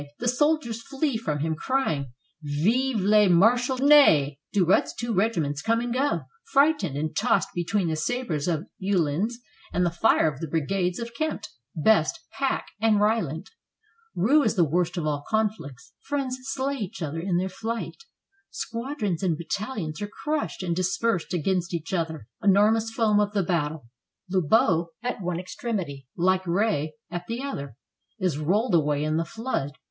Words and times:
The 0.17 0.27
soldiers 0.27 0.81
flee 0.81 1.15
from 1.15 1.41
him, 1.41 1.53
crying: 1.53 2.13
'^Vive 2.43 2.95
le 3.05 3.29
Marshal 3.29 3.77
Ney 3.77 4.39
t^^ 4.51 4.65
Durutte's 4.65 4.95
two 4.95 5.13
regiments 5.13 5.61
come 5.61 5.79
and 5.79 5.93
go, 5.93 6.21
frightened 6.51 6.97
and 6.97 7.15
tossed 7.15 7.49
between 7.53 7.87
the 7.87 7.95
sabers 7.95 8.47
of 8.47 8.65
the 8.79 8.87
Uhlans 8.87 9.37
382 9.37 9.43
WATERLOO 9.43 9.69
and 9.73 9.85
the 9.85 9.91
fire 9.91 10.27
of 10.27 10.39
the 10.39 10.47
brigades 10.47 10.97
of 10.97 11.13
Kempt, 11.13 11.49
Best, 11.75 12.19
Pack, 12.33 12.65
and 12.79 12.95
Rylandt; 12.99 13.49
rout 14.15 14.47
is 14.47 14.55
the 14.55 14.63
worst 14.63 14.97
of 14.97 15.05
all 15.05 15.23
conflicts; 15.29 15.93
friends 15.99 16.35
slay 16.45 16.77
each 16.77 17.03
other 17.03 17.19
in 17.19 17.37
their 17.37 17.47
flight; 17.47 17.97
squadrons 18.49 19.21
and 19.21 19.37
battahons 19.37 20.01
are 20.01 20.07
crushed 20.23 20.63
and 20.63 20.75
dispersed 20.75 21.31
against 21.31 21.75
each 21.75 21.93
other, 21.93 22.27
enormous 22.41 22.89
foam 22.89 23.19
of 23.19 23.33
the 23.33 23.43
battle. 23.43 23.85
Lobau 24.31 24.87
at 25.03 25.21
one 25.21 25.39
extremity, 25.39 26.07
like 26.17 26.41
Reille 26.47 26.89
at 27.11 27.27
the 27.27 27.43
other, 27.43 27.75
is 28.17 28.39
rolled 28.39 28.73
away 28.73 29.03
in 29.03 29.17
the 29.17 29.25
flood. 29.25 29.77